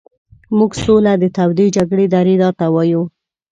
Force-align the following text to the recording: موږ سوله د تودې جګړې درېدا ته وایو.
موږ 0.57 0.71
سوله 0.83 1.13
د 1.17 1.23
تودې 1.37 1.67
جګړې 1.75 2.05
درېدا 2.15 2.49
ته 2.59 2.65
وایو. 2.73 3.03